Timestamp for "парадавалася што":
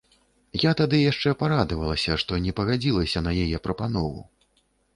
1.41-2.41